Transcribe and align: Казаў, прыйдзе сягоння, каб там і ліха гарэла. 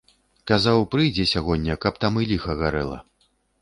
Казаў, 0.51 0.85
прыйдзе 0.95 1.27
сягоння, 1.33 1.79
каб 1.87 2.03
там 2.07 2.13
і 2.25 2.31
ліха 2.35 2.61
гарэла. 2.67 2.97